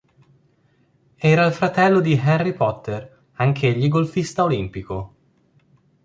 [1.19, 5.15] Era il fratello di Henry Potter, anch'egli golfista olimpico.